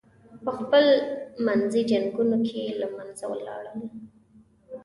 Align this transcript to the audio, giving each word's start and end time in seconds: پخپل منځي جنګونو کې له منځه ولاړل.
پخپل 0.45 0.85
منځي 1.45 1.81
جنګونو 1.91 2.37
کې 2.47 2.63
له 2.81 2.87
منځه 2.97 3.25
ولاړل. 3.31 3.77